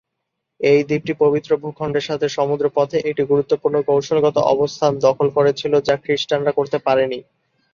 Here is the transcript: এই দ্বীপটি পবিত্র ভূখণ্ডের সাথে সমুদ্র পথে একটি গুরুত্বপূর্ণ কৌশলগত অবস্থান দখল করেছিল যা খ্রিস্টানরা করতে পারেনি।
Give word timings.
এই 0.61 0.79
দ্বীপটি 0.83 1.13
পবিত্র 1.21 1.51
ভূখণ্ডের 1.61 2.07
সাথে 2.09 2.27
সমুদ্র 2.29 2.65
পথে 2.75 2.97
একটি 3.01 3.23
গুরুত্বপূর্ণ 3.31 3.75
কৌশলগত 3.87 4.37
অবস্থান 4.53 4.91
দখল 5.05 5.27
করেছিল 5.37 5.73
যা 5.87 5.95
খ্রিস্টানরা 6.03 6.51
করতে 6.57 6.77
পারেনি। 6.87 7.19